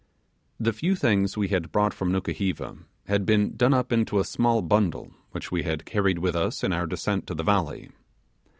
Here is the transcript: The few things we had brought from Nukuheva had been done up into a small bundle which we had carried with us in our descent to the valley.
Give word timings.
The 0.59 0.73
few 0.73 0.95
things 0.95 1.37
we 1.37 1.49
had 1.49 1.71
brought 1.71 1.93
from 1.93 2.11
Nukuheva 2.11 2.75
had 3.05 3.23
been 3.23 3.55
done 3.55 3.71
up 3.71 3.91
into 3.91 4.19
a 4.19 4.23
small 4.23 4.63
bundle 4.63 5.11
which 5.29 5.51
we 5.51 5.61
had 5.61 5.85
carried 5.85 6.17
with 6.17 6.35
us 6.35 6.63
in 6.63 6.73
our 6.73 6.87
descent 6.87 7.27
to 7.27 7.35
the 7.35 7.43
valley. 7.43 7.91